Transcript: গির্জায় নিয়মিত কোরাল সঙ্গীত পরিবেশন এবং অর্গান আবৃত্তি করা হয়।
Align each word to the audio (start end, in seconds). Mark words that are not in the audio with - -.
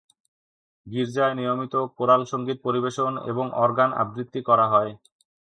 গির্জায় 0.87 1.35
নিয়মিত 1.35 1.73
কোরাল 1.97 2.21
সঙ্গীত 2.31 2.57
পরিবেশন 2.65 3.11
এবং 3.31 3.45
অর্গান 3.63 3.89
আবৃত্তি 4.01 4.41
করা 4.49 4.65
হয়। 4.73 4.91